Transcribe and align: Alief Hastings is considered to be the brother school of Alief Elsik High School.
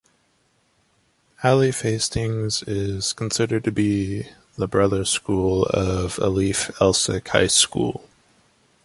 Alief 1.43 1.81
Hastings 1.83 2.63
is 2.63 3.13
considered 3.13 3.63
to 3.65 3.71
be 3.71 4.25
the 4.57 4.67
brother 4.67 5.05
school 5.05 5.65
of 5.65 6.17
Alief 6.17 6.69
Elsik 6.79 7.27
High 7.27 7.45
School. 7.45 8.03